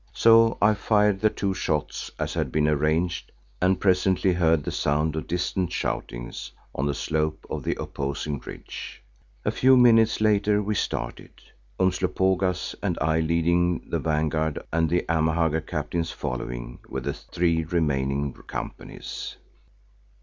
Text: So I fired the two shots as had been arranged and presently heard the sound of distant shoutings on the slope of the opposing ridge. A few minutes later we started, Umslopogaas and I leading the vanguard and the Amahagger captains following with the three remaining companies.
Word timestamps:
So 0.13 0.57
I 0.63 0.73
fired 0.73 1.19
the 1.21 1.29
two 1.29 1.53
shots 1.53 2.09
as 2.17 2.33
had 2.33 2.51
been 2.51 2.67
arranged 2.67 3.31
and 3.61 3.79
presently 3.79 4.33
heard 4.33 4.63
the 4.63 4.71
sound 4.71 5.15
of 5.15 5.27
distant 5.27 5.71
shoutings 5.71 6.53
on 6.73 6.87
the 6.87 6.95
slope 6.95 7.45
of 7.51 7.61
the 7.61 7.77
opposing 7.79 8.39
ridge. 8.39 9.03
A 9.45 9.51
few 9.51 9.77
minutes 9.77 10.19
later 10.19 10.59
we 10.63 10.73
started, 10.73 11.29
Umslopogaas 11.79 12.73
and 12.81 12.97
I 12.99 13.19
leading 13.19 13.91
the 13.91 13.99
vanguard 13.99 14.57
and 14.73 14.89
the 14.89 15.05
Amahagger 15.07 15.61
captains 15.61 16.09
following 16.09 16.79
with 16.89 17.03
the 17.03 17.13
three 17.13 17.63
remaining 17.63 18.33
companies. 18.33 19.35